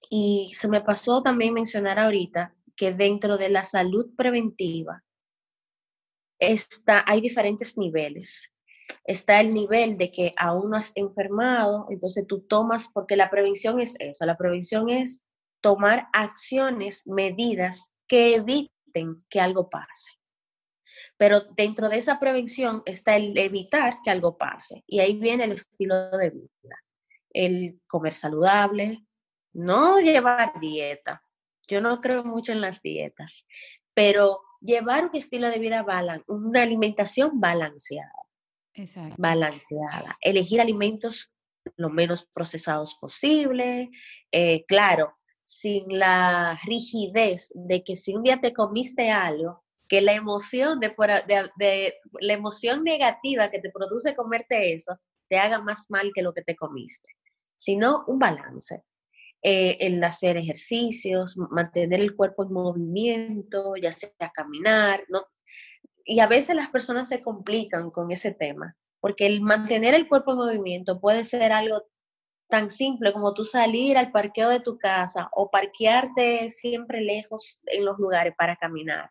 [0.09, 5.03] Y se me pasó también mencionar ahorita que dentro de la salud preventiva
[6.39, 8.53] está, hay diferentes niveles.
[9.05, 13.81] Está el nivel de que aún no has enfermado, entonces tú tomas, porque la prevención
[13.81, 15.25] es eso, la prevención es
[15.61, 20.13] tomar acciones, medidas que eviten que algo pase.
[21.17, 24.85] Pero dentro de esa prevención está el evitar que algo pase.
[24.87, 26.85] Y ahí viene el estilo de vida.
[27.31, 29.05] El comer saludable,
[29.53, 31.23] no llevar dieta.
[31.69, 33.47] Yo no creo mucho en las dietas,
[33.95, 38.13] pero llevar un estilo de vida balanceado, una alimentación balanceada.
[38.75, 39.15] Exacto.
[39.19, 40.17] Balanceada.
[40.21, 41.35] Elegir alimentos
[41.77, 43.91] lo menos procesados posible.
[44.31, 45.17] Eh, claro,
[45.47, 50.93] sin la rigidez de que si un día te comiste algo, que la emoción de,
[51.57, 56.35] de, la emoción negativa que te produce comerte eso te haga más mal que lo
[56.35, 57.11] que te comiste,
[57.55, 58.83] sino un balance.
[59.43, 65.27] eh, el hacer ejercicios, mantener el cuerpo en movimiento, ya sea caminar, ¿no?
[66.05, 70.33] Y a veces las personas se complican con ese tema, porque el mantener el cuerpo
[70.33, 71.85] en movimiento puede ser algo
[72.49, 77.85] tan simple como tú salir al parqueo de tu casa o parquearte siempre lejos en
[77.85, 79.11] los lugares para caminar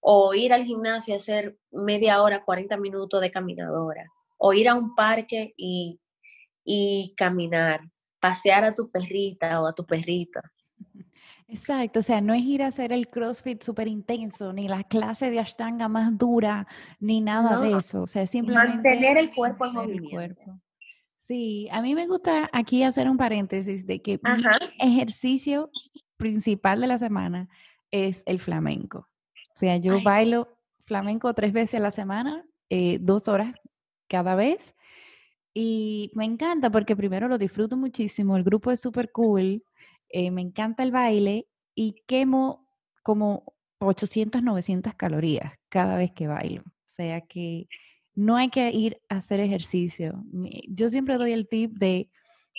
[0.00, 4.74] o ir al gimnasio y hacer media hora, 40 minutos de caminadora o ir a
[4.74, 5.98] un parque y,
[6.62, 7.80] y caminar,
[8.20, 10.40] pasear a tu perrita o a tu perrito.
[11.48, 15.30] Exacto, o sea, no es ir a hacer el CrossFit súper intenso, ni la clase
[15.30, 16.66] de Ashtanga más dura,
[17.00, 18.02] ni nada de eso.
[18.02, 18.74] O sea, simplemente...
[18.74, 20.60] Mantener el cuerpo en movimiento.
[21.24, 24.44] Sí, a mí me gusta aquí hacer un paréntesis de que mi
[24.78, 25.70] ejercicio
[26.18, 27.48] principal de la semana
[27.90, 29.08] es el flamenco.
[29.54, 33.54] O sea, yo bailo flamenco tres veces a la semana, eh, dos horas
[34.06, 34.74] cada vez.
[35.54, 39.64] Y me encanta porque primero lo disfruto muchísimo, el grupo es súper cool,
[40.10, 42.68] eh, me encanta el baile y quemo
[43.02, 46.64] como 800, 900 calorías cada vez que bailo.
[46.66, 47.66] O sea que
[48.14, 50.24] no hay que ir a hacer ejercicio.
[50.68, 52.10] Yo siempre doy el tip de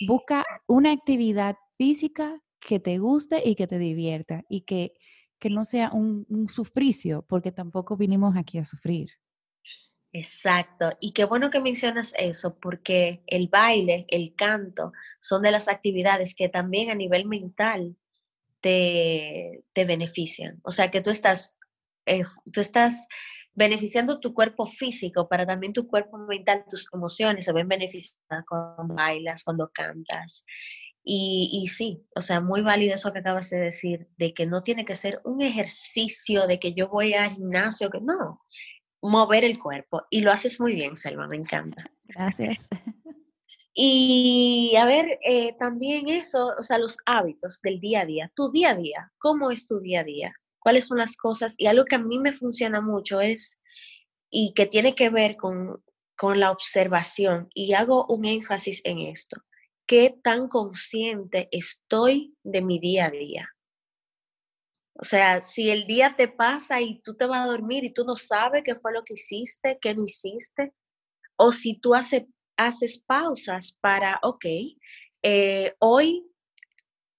[0.06, 4.92] busca una actividad física que te guste y que te divierta y que,
[5.38, 9.10] que no sea un, un sufricio, porque tampoco vinimos aquí a sufrir.
[10.12, 10.90] Exacto.
[11.00, 16.34] Y qué bueno que mencionas eso, porque el baile, el canto, son de las actividades
[16.34, 17.96] que también a nivel mental
[18.60, 20.58] te, te benefician.
[20.62, 21.58] O sea, que tú estás,
[22.06, 23.08] eh, tú estás
[23.56, 28.94] beneficiando tu cuerpo físico, para también tu cuerpo mental, tus emociones se ven beneficiadas cuando
[28.94, 30.44] bailas, cuando cantas.
[31.02, 34.60] Y, y, sí, o sea, muy válido eso que acabas de decir, de que no
[34.60, 38.42] tiene que ser un ejercicio, de que yo voy al gimnasio, que no,
[39.00, 40.02] mover el cuerpo.
[40.10, 41.90] Y lo haces muy bien, Selma, me encanta.
[42.04, 42.58] Gracias.
[43.78, 48.50] Y a ver, eh, también eso, o sea, los hábitos del día a día, tu
[48.50, 50.34] día a día, ¿cómo es tu día a día?
[50.66, 51.54] Cuáles son las cosas.
[51.58, 53.62] Y algo que a mí me funciona mucho es,
[54.28, 55.80] y que tiene que ver con,
[56.16, 59.40] con la observación, y hago un énfasis en esto,
[59.86, 63.48] qué tan consciente estoy de mi día a día.
[64.94, 68.04] O sea, si el día te pasa y tú te vas a dormir y tú
[68.04, 70.72] no sabes qué fue lo que hiciste, qué no hiciste,
[71.36, 72.26] o si tú hace,
[72.56, 74.46] haces pausas para, ok,
[75.22, 76.26] eh, hoy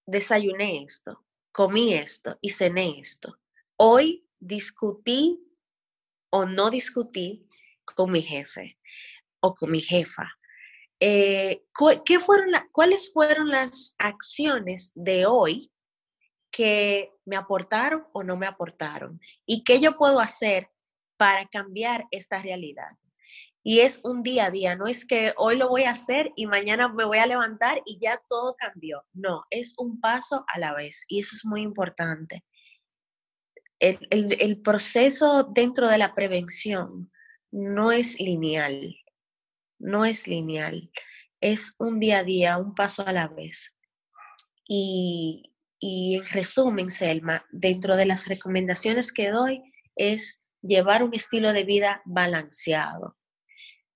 [0.06, 1.24] desayuné esto,
[1.58, 3.40] comí esto y cené esto.
[3.78, 5.44] Hoy discutí
[6.30, 7.50] o no discutí
[7.84, 8.78] con mi jefe
[9.40, 10.32] o con mi jefa.
[11.00, 11.66] Eh,
[12.06, 15.72] ¿qué fueron ¿Cuáles fueron las acciones de hoy
[16.52, 19.20] que me aportaron o no me aportaron?
[19.44, 20.70] ¿Y qué yo puedo hacer
[21.18, 22.92] para cambiar esta realidad?
[23.70, 26.46] Y es un día a día, no es que hoy lo voy a hacer y
[26.46, 29.04] mañana me voy a levantar y ya todo cambió.
[29.12, 32.46] No, es un paso a la vez y eso es muy importante.
[33.78, 37.12] El, el, proceso dentro de la prevención
[37.52, 38.96] no es lineal,
[39.80, 40.90] no es lineal,
[41.42, 43.76] es un día a día, un paso a la vez.
[44.66, 49.62] Y, y en resumen, Selma, dentro de las recomendaciones que doy
[49.98, 53.18] es llevar un estilo de vida balanceado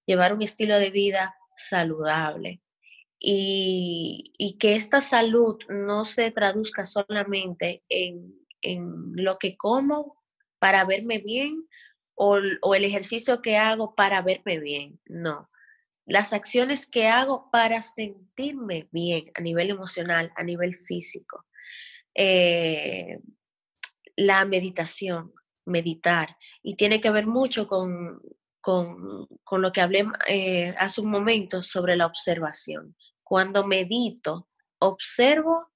[0.06, 2.62] llevar un estilo de vida saludable
[3.20, 8.36] y, que esta salud no se traduzca solamente en,
[9.16, 10.18] lo que como
[10.60, 11.68] para verme bien
[12.16, 15.50] o, o el ejercicio que hago para verme bien, no.
[16.06, 21.46] Las acciones que hago para sentirme bien a nivel emocional, a nivel físico.
[22.14, 23.20] Eh,
[24.16, 25.34] la meditación,
[25.66, 28.22] meditar, y tiene que ver mucho con,
[28.62, 32.96] con, lo que hablé eh, hace un momento sobre la observación.
[33.24, 34.48] Cuando medito,
[34.80, 35.72] observo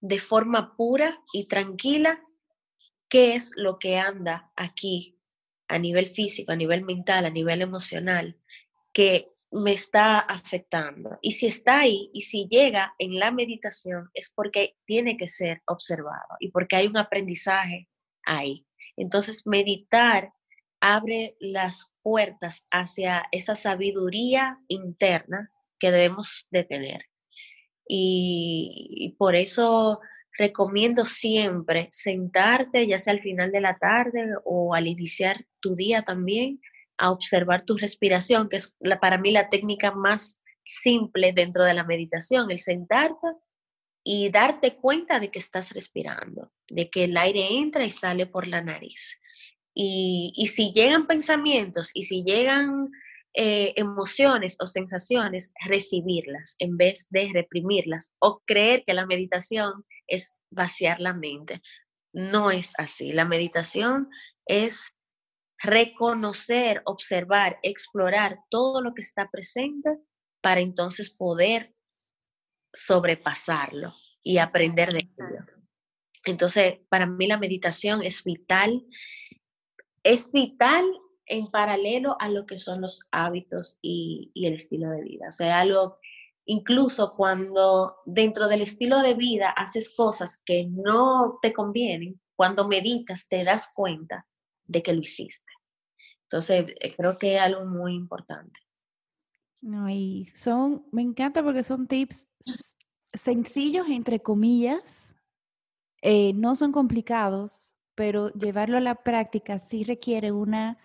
[0.00, 2.22] de forma pura y tranquila
[3.08, 5.18] qué es lo que anda aquí
[5.68, 8.36] a nivel físico, a nivel mental, a nivel emocional,
[8.92, 11.18] que me está afectando.
[11.22, 15.62] Y si está ahí y si llega en la meditación es porque tiene que ser
[15.66, 17.88] observado y porque hay un aprendizaje
[18.24, 18.66] ahí.
[18.96, 20.32] Entonces, meditar
[20.86, 27.06] abre las puertas hacia esa sabiduría interna que debemos de tener.
[27.88, 30.00] Y, por eso
[30.36, 36.02] recomiendo siempre sentarte, ya sea al final de la tarde o al iniciar tu día
[36.02, 36.60] también,
[36.98, 41.84] a observar tu respiración, que es para mí la técnica más simple dentro de la
[41.84, 43.28] meditación, el sentarte
[44.02, 48.48] y darte cuenta de que estás respirando, de que el aire entra y sale por
[48.48, 49.18] la nariz.
[49.74, 52.90] Y, si llegan pensamientos y si llegan
[53.34, 60.38] eh, emociones o sensaciones, recibirlas en vez de reprimirlas o creer que la meditación es
[60.50, 61.60] vaciar la mente.
[62.12, 63.12] No es así.
[63.12, 64.08] La meditación
[64.46, 65.00] es
[65.58, 69.90] reconocer, observar, explorar todo lo que está presente
[70.40, 71.74] para entonces poder
[72.72, 75.44] sobrepasarlo y aprender de ello.
[76.24, 78.86] Entonces, para mí la meditación es vital,
[80.04, 80.84] es vital
[81.26, 85.28] en paralelo a lo que son los hábitos y, el estilo de vida.
[85.28, 85.98] O sea, algo,
[86.44, 93.28] incluso cuando dentro del estilo de vida haces cosas que no te convienen, cuando meditas
[93.28, 94.26] te das cuenta
[94.66, 95.50] de que lo hiciste.
[96.24, 98.60] Entonces, eh, creo que es algo muy importante.
[99.60, 102.26] No, y son, me encanta porque son tips
[103.14, 105.14] sencillos, entre comillas,
[106.02, 110.78] eh, no son complicados, pero llevarlo a la práctica sí requiere una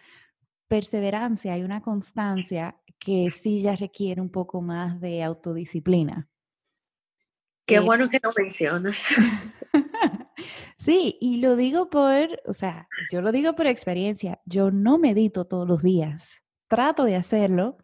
[0.68, 6.28] perseverancia y una constancia que sí ya requiere un poco más de autodisciplina.
[7.66, 9.03] Qué eh, bueno que lo mencionas.
[10.78, 14.39] sí, y lo digo por, o sea, yo lo digo por experiencia.
[14.45, 16.43] Yo no medito todos los días.
[16.68, 17.78] Trato de hacerlo,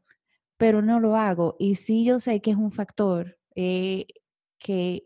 [0.58, 1.56] pero no lo hago.
[1.60, 4.06] Y sí yo sé que es un factor eh,
[4.60, 5.06] que,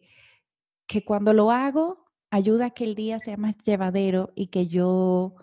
[0.88, 5.36] que cuando lo hago ayuda a que el día sea más llevadero y que yo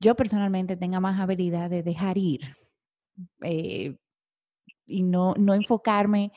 [0.00, 2.56] yo personalmente tenga más habilidad de dejar ir
[3.42, 3.96] eh,
[4.84, 6.32] y no, no enfocarme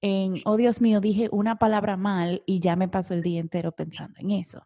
[0.00, 3.72] en, oh Dios mío, dije una palabra mal y ya me paso el día entero
[3.72, 4.64] pensando en eso.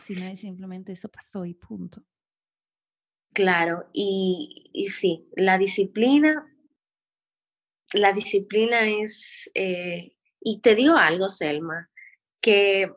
[0.00, 2.02] Sino es simplemente eso pasó y punto.
[3.34, 6.50] Claro, y, y sí, la disciplina,
[7.92, 11.90] la disciplina es, eh, y te digo algo, Selma,
[12.40, 12.90] que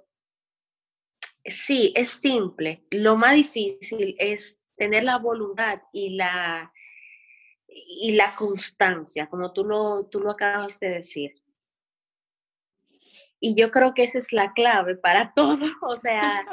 [1.45, 2.85] Sí, es simple.
[2.91, 6.71] Lo más difícil es tener la voluntad y la,
[7.67, 11.35] y la constancia, como tú lo, tú lo acabas de decir.
[13.39, 15.65] Y yo creo que esa es la clave para todo.
[15.81, 16.45] O sea,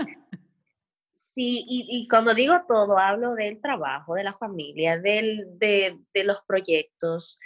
[1.12, 6.40] sí, y, cuando digo todo, hablo del trabajo, de la familia, del, de, de los
[6.42, 7.38] proyectos.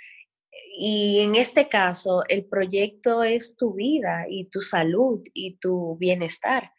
[0.79, 6.73] Y en este caso, el proyecto es tu vida y tu salud y tu bienestar.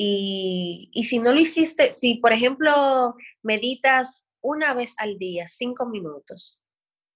[0.00, 6.62] Y, si no lo hiciste, si por ejemplo meditas una vez al día, cinco minutos,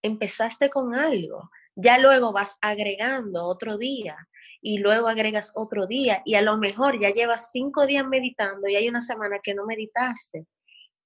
[0.02, 4.16] empezaste con algo, ya luego vas agregando otro día
[4.60, 8.74] y luego agregas otro día y a lo mejor ya llevas cinco días meditando y
[8.74, 10.46] hay una semana que no meditaste,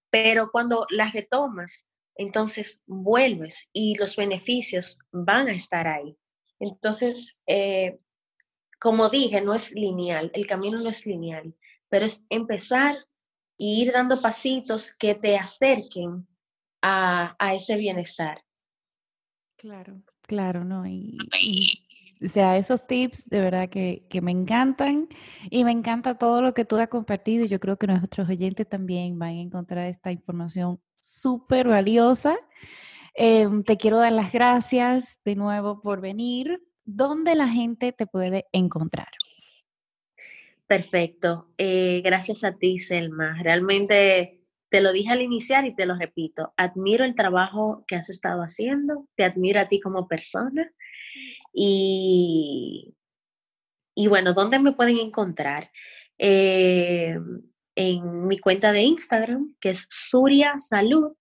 [0.08, 6.16] pero cuando las retomas, entonces vuelves y los beneficios van a estar ahí.
[6.58, 7.98] Entonces, eh,
[8.80, 11.54] como dije, no es lineal, el camino no es lineal,
[11.88, 12.96] pero es empezar
[13.58, 16.26] e ir dando pasitos que te acerquen
[16.82, 18.42] a, ese bienestar.
[19.56, 20.86] Claro, claro, ¿no?
[20.86, 21.16] Y,
[22.24, 25.08] o sea, esos tips de verdad que, me encantan
[25.50, 28.68] y me encanta todo lo que tú has compartido y yo creo que nuestros oyentes
[28.68, 32.36] también van a encontrar esta información súper valiosa.
[33.14, 36.62] Em, te quiero dar las gracias de nuevo por venir.
[36.84, 39.08] ¿Dónde la gente te puede encontrar?
[40.66, 41.52] Perfecto.
[41.58, 43.40] Eh, gracias a ti, Selma.
[43.42, 46.52] Realmente te lo dije al iniciar y te lo repito.
[46.56, 50.70] Admiro el trabajo que has estado haciendo, te admiro a ti como persona.
[51.52, 52.94] Y,
[53.94, 55.70] y bueno, ¿dónde me pueden encontrar?
[56.18, 57.16] Eh,
[57.76, 61.12] en mi cuenta de Instagram, que es Suria Salud,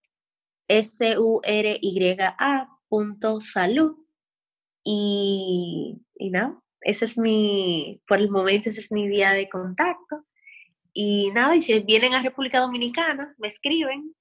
[0.67, 3.95] S-U-R-Y-A punto salud.
[4.83, 10.23] Y, y nada, ese es mi, por el momento, ese es mi vía de contacto.
[10.93, 14.13] Y nada, y si vienen a República Dominicana, me escriben.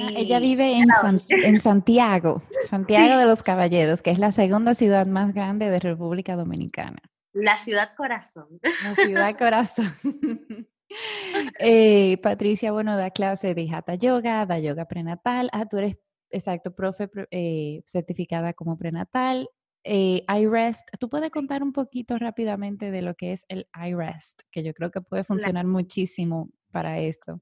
[0.00, 0.88] Ah, ella vive en,
[1.28, 6.34] en, Santiago, Santiago de los Caballeros, que es la segunda ciudad más grande de República
[6.34, 6.98] Dominicana.
[7.34, 8.48] La ciudad corazón.
[8.82, 9.94] La ciudad corazón.
[11.58, 15.48] Eh, Patricia, bueno, da clase de Hatha Yoga, da yoga prenatal.
[15.50, 15.96] Ah, tú eres,
[16.28, 19.48] exacto, profe eh, certificada como prenatal
[19.84, 20.88] eh, iRest.
[20.98, 24.42] ¿Tú puedes contar un poquito rápidamente de lo que es el iRest?
[24.50, 27.40] Que yo creo que puede funcionar muchísimo para esto.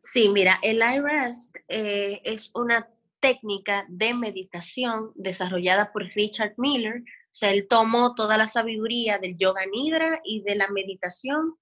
[0.00, 2.88] Sí, mira, el iRest eh, es una
[3.20, 7.00] técnica de meditación desarrollada por Richard Miller.
[7.00, 11.56] O sea, él tomó toda la sabiduría del yoga nidra y de la meditación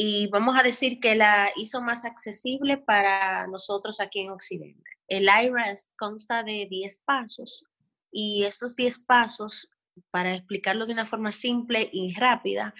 [0.00, 4.88] y vamos a decir que la hizo más accesible para nosotros aquí en Occidente.
[5.08, 7.66] El iRest consta de 10 pasos
[8.10, 9.72] y estos 10 pasos,
[10.10, 12.74] para explicarlo de una forma simple y rápida,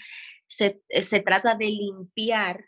[0.46, 2.64] se, eh, se trata de limpiar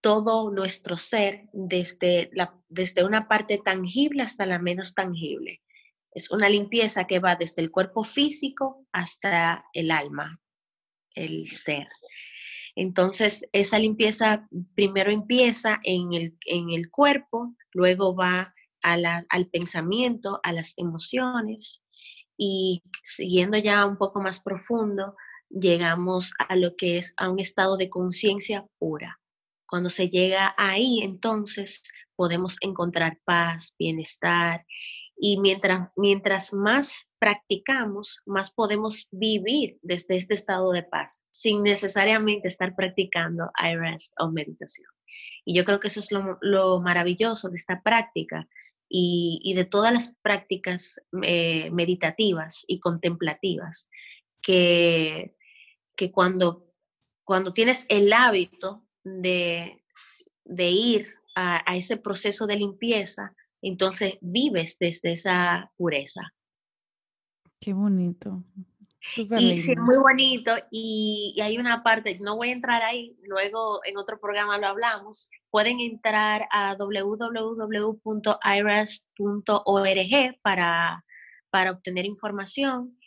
[0.00, 5.62] todo nuestro ser desde, la, desde una parte tangible hasta la menos tangible.
[6.12, 10.40] Es una limpieza que va desde el cuerpo físico hasta el alma,
[11.14, 11.88] el ser.
[12.76, 20.52] Entonces, esa limpieza primero empieza en el, en el cuerpo, luego va al pensamiento, a
[20.52, 21.84] las emociones
[22.36, 25.16] y siguiendo ya un poco más profundo,
[25.48, 29.20] llegamos a lo que es a un estado de conciencia pura.
[29.66, 31.82] Cuando se llega ahí, entonces
[32.14, 34.64] podemos encontrar paz, bienestar
[35.18, 42.48] y mientras, mientras más practicamos, más podemos vivir desde este estado de paz, sin necesariamente
[42.48, 44.90] estar practicando IREST o meditación.
[45.44, 48.46] Y yo creo que eso es lo, maravilloso de esta práctica
[48.88, 53.90] y, de todas las prácticas eh, meditativas y contemplativas,
[54.42, 55.36] que
[55.96, 56.72] que cuando,
[57.24, 59.82] cuando tienes el hábito de,
[60.44, 66.32] ir a, ese proceso de limpieza, entonces vives desde esa pureza.
[67.58, 68.44] Qué bonito.
[69.16, 70.52] Y sí, muy bonito.
[70.70, 75.30] Y, hay una parte, no voy a entrar ahí, luego en otro programa lo hablamos.
[75.50, 78.00] Pueden entrar a www.iras.org
[80.42, 81.04] para,
[81.50, 82.98] para obtener información.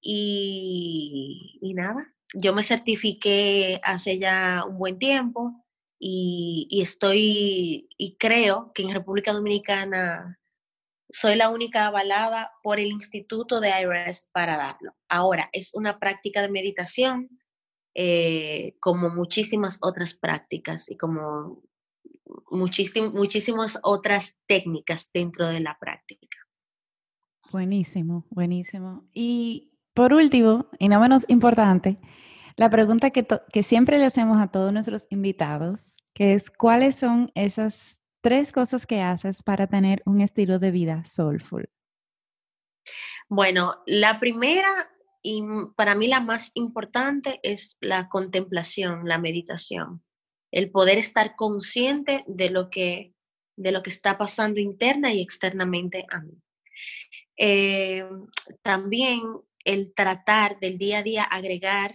[0.00, 5.60] Y, y nada, yo me certifiqué hace ya un buen tiempo
[6.02, 10.39] y, estoy, y creo que en República Dominicana
[11.12, 14.94] soy la única avalada por el Instituto de IRES para darlo.
[15.08, 17.28] Ahora, es una práctica de meditación
[17.94, 21.62] eh, como muchísimas otras prácticas y como
[22.50, 26.38] muchísimas otras técnicas dentro de la práctica.
[27.50, 29.08] Buenísimo, buenísimo.
[29.12, 31.98] Y por último, y no menos importante,
[32.56, 37.32] la pregunta que, que siempre le hacemos a todos nuestros invitados, que es ¿cuáles son
[37.34, 41.68] esas tres cosas que haces para tener un estilo de vida soulful?
[43.28, 44.90] Bueno, la primera
[45.22, 45.42] y
[45.76, 50.02] para mí la más importante es la contemplación, la meditación,
[50.50, 53.14] el poder estar consciente de lo que,
[53.56, 56.42] de lo que está pasando interna y externamente a mí.
[57.36, 58.04] Eh,
[58.62, 59.22] también
[59.64, 61.94] el tratar del día a día agregar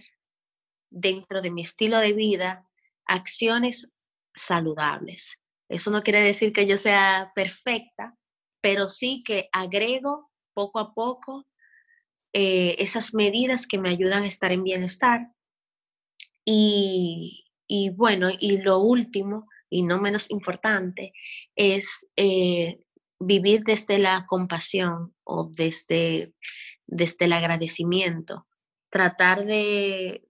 [0.90, 2.68] dentro de mi estilo de vida
[3.04, 3.92] acciones
[4.34, 5.42] saludables.
[5.68, 8.16] Eso no quiere decir que yo sea perfecta,
[8.60, 11.46] pero sí que agrego poco a poco
[12.32, 15.28] eh, esas medidas que me ayudan a estar en bienestar.
[16.48, 17.42] Y,
[17.96, 21.12] bueno, y lo último, y no menos importante,
[21.56, 22.78] es eh,
[23.18, 26.32] vivir desde la compasión o desde
[26.86, 28.46] desde el agradecimiento,
[28.90, 30.22] tratar de,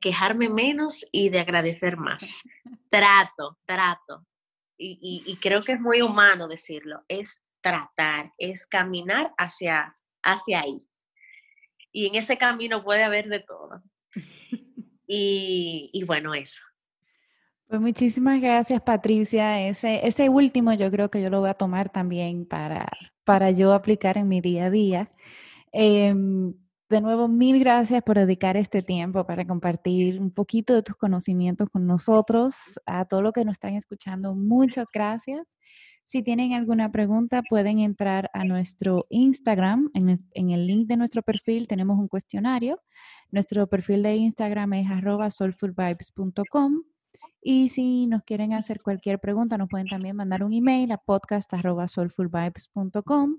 [0.00, 2.42] quejarme menos y de agradecer más.
[2.90, 4.26] Trato, trato.
[4.78, 10.78] Y, creo que es muy humano decirlo, es tratar, es caminar hacia, hacia ahí.
[11.90, 13.82] Y en ese camino puede haber de todo.
[15.10, 16.60] Y, bueno, eso.
[17.66, 19.66] Pues muchísimas gracias, Patricia.
[19.66, 22.86] Ese, ese último yo creo que yo lo voy a tomar también para,
[23.24, 25.10] para yo aplicar en mi día a día.
[25.72, 26.52] Em,
[26.88, 31.68] de nuevo, mil gracias por dedicar este tiempo para compartir un poquito de tus conocimientos
[31.70, 32.80] con nosotros.
[32.86, 35.52] A todos los que nos están escuchando, muchas gracias.
[36.06, 39.90] Si tienen alguna pregunta, pueden entrar a nuestro Instagram.
[39.92, 42.80] En el, link de nuestro perfil tenemos un cuestionario.
[43.30, 46.84] Nuestro perfil de Instagram es arroba soulfulvibes.com.
[47.42, 53.36] Y si nos quieren hacer cualquier pregunta, nos pueden también mandar un email a podcast.soulfulvibes.com.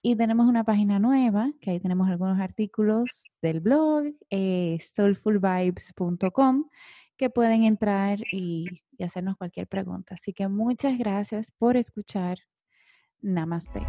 [0.00, 6.68] Y tenemos una página nueva, que ahí tenemos algunos artículos del blog, eh, soulfulvibes.com,
[7.16, 10.14] que pueden entrar y, y hacernos cualquier pregunta.
[10.14, 12.38] Así que muchas gracias por escuchar.
[13.20, 13.80] Namaste.